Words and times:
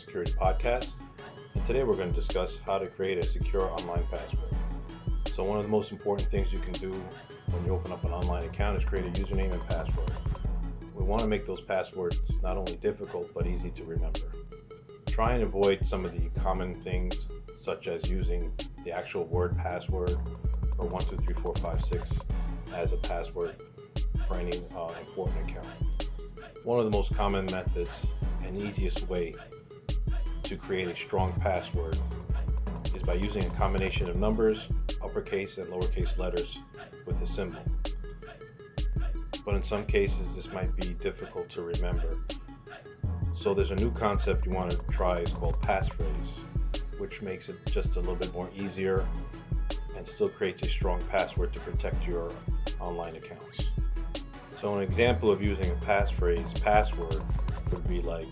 Security 0.00 0.32
Podcast. 0.32 0.94
And 1.54 1.64
today 1.64 1.84
we're 1.84 1.94
going 1.94 2.12
to 2.12 2.20
discuss 2.20 2.58
how 2.66 2.78
to 2.78 2.88
create 2.88 3.18
a 3.18 3.22
secure 3.22 3.70
online 3.70 4.02
password. 4.10 4.50
So, 5.32 5.44
one 5.44 5.58
of 5.58 5.62
the 5.62 5.70
most 5.70 5.92
important 5.92 6.28
things 6.28 6.52
you 6.52 6.58
can 6.58 6.72
do 6.72 6.90
when 7.46 7.64
you 7.64 7.72
open 7.72 7.92
up 7.92 8.02
an 8.02 8.10
online 8.10 8.42
account 8.44 8.76
is 8.76 8.84
create 8.84 9.06
a 9.06 9.10
username 9.10 9.52
and 9.52 9.64
password. 9.68 10.10
We 10.96 11.04
want 11.04 11.22
to 11.22 11.28
make 11.28 11.46
those 11.46 11.60
passwords 11.60 12.20
not 12.42 12.56
only 12.56 12.74
difficult 12.74 13.32
but 13.32 13.46
easy 13.46 13.70
to 13.70 13.84
remember. 13.84 14.32
Try 15.06 15.34
and 15.34 15.44
avoid 15.44 15.86
some 15.86 16.04
of 16.04 16.12
the 16.12 16.40
common 16.40 16.74
things, 16.74 17.28
such 17.56 17.86
as 17.86 18.10
using 18.10 18.52
the 18.84 18.90
actual 18.90 19.26
word 19.26 19.56
password 19.56 20.16
or 20.78 20.88
123456 20.88 22.18
as 22.74 22.92
a 22.92 22.96
password 22.96 23.62
for 24.26 24.36
any 24.36 24.60
uh, 24.74 24.92
important 24.98 25.48
account. 25.48 25.89
One 26.62 26.78
of 26.78 26.84
the 26.84 26.90
most 26.90 27.14
common 27.14 27.46
methods 27.46 28.06
and 28.44 28.60
easiest 28.60 29.08
way 29.08 29.34
to 30.42 30.56
create 30.56 30.88
a 30.88 30.96
strong 30.96 31.32
password 31.40 31.98
is 32.94 33.02
by 33.02 33.14
using 33.14 33.42
a 33.44 33.50
combination 33.50 34.10
of 34.10 34.16
numbers, 34.16 34.68
uppercase 35.02 35.56
and 35.56 35.68
lowercase 35.68 36.18
letters 36.18 36.60
with 37.06 37.22
a 37.22 37.26
symbol. 37.26 37.62
But 39.42 39.54
in 39.54 39.62
some 39.62 39.86
cases, 39.86 40.36
this 40.36 40.52
might 40.52 40.76
be 40.76 40.88
difficult 40.94 41.48
to 41.50 41.62
remember. 41.62 42.18
So 43.34 43.54
there's 43.54 43.70
a 43.70 43.76
new 43.76 43.90
concept 43.92 44.44
you 44.44 44.52
want 44.52 44.70
to 44.72 44.76
try 44.88 45.20
is 45.20 45.32
called 45.32 45.58
passphrase, 45.62 46.32
which 46.98 47.22
makes 47.22 47.48
it 47.48 47.56
just 47.72 47.96
a 47.96 48.00
little 48.00 48.16
bit 48.16 48.34
more 48.34 48.50
easier 48.54 49.08
and 49.96 50.06
still 50.06 50.28
creates 50.28 50.60
a 50.60 50.68
strong 50.68 51.02
password 51.08 51.54
to 51.54 51.60
protect 51.60 52.06
your 52.06 52.30
online 52.80 53.16
accounts. 53.16 53.70
So 54.60 54.76
an 54.76 54.82
example 54.82 55.30
of 55.30 55.40
using 55.40 55.70
a 55.70 55.74
passphrase 55.76 56.62
password 56.62 57.24
would 57.70 57.88
be 57.88 58.02
like, 58.02 58.26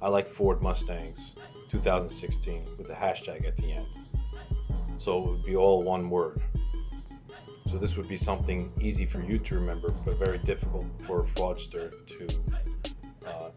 I 0.00 0.08
like 0.08 0.26
Ford 0.26 0.62
Mustangs 0.62 1.34
2016 1.68 2.64
with 2.78 2.88
a 2.88 2.94
hashtag 2.94 3.46
at 3.46 3.58
the 3.58 3.70
end. 3.70 3.86
So 4.96 5.22
it 5.22 5.30
would 5.30 5.44
be 5.44 5.54
all 5.54 5.82
one 5.82 6.08
word. 6.08 6.40
So 7.70 7.76
this 7.76 7.98
would 7.98 8.08
be 8.08 8.16
something 8.16 8.72
easy 8.80 9.04
for 9.04 9.22
you 9.22 9.38
to 9.40 9.54
remember, 9.56 9.90
but 9.90 10.16
very 10.16 10.38
difficult 10.38 10.86
for 11.02 11.20
a 11.20 11.24
fraudster 11.24 11.92
to 12.06 13.28
uh, 13.28 13.50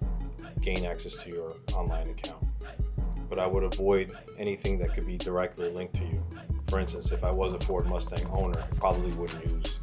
gain 0.60 0.84
access 0.84 1.16
to 1.16 1.30
your 1.30 1.56
online 1.76 2.10
account. 2.10 2.46
But 3.30 3.40
I 3.40 3.48
would 3.48 3.64
avoid 3.64 4.12
anything 4.38 4.78
that 4.80 4.94
could 4.94 5.08
be 5.08 5.16
directly 5.16 5.70
linked 5.70 5.96
to 5.96 6.04
you. 6.04 6.22
For 6.68 6.78
instance, 6.78 7.14
if 7.14 7.24
I 7.24 7.32
was 7.32 7.54
a 7.54 7.60
Ford 7.62 7.90
Mustang 7.90 8.28
owner, 8.32 8.60
I 8.60 8.66
probably 8.76 9.14
wouldn't 9.14 9.50
use 9.50 9.80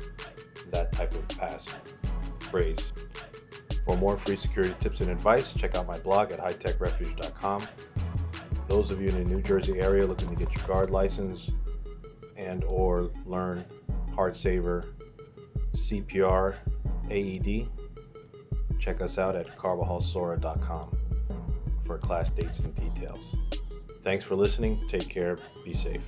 that 0.73 0.93
type 0.93 1.15
of 1.15 1.27
pass 1.29 1.67
phrase. 2.53 2.92
For 3.86 3.97
more 3.97 4.17
free 4.17 4.36
security 4.36 4.77
tips 4.78 5.00
and 5.00 5.11
advice, 5.11 5.53
check 5.55 5.75
out 5.75 5.89
my 5.89 5.98
blog 5.98 6.31
at 6.31 6.39
hightechrefuge.com. 6.39 7.67
Those 8.69 8.92
of 8.92 9.00
you 9.00 9.09
in 9.09 9.25
the 9.25 9.34
New 9.34 9.42
Jersey 9.42 9.81
area 9.81 10.06
looking 10.06 10.28
to 10.28 10.36
get 10.36 10.55
your 10.55 10.64
guard 10.67 10.91
license 10.91 11.50
and 12.36 12.62
or 12.64 13.11
learn 13.27 13.64
Heartsaver 14.14 14.92
CPR 15.75 16.56
AED, 17.11 17.69
check 18.78 19.00
us 19.00 19.19
out 19.19 19.34
at 19.34 19.56
carvajalsora.com 19.56 20.97
for 21.87 21.98
class 21.98 22.31
dates 22.31 22.61
and 22.61 22.75
details. 22.75 23.37
Thanks 24.03 24.25
for 24.25 24.37
listening. 24.37 24.81
Take 24.89 25.09
care. 25.09 25.39
Be 25.64 25.75
safe. 25.75 26.05